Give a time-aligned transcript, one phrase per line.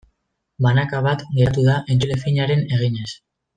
[0.65, 3.09] Banaka bat geratu da entzule finarena eginez.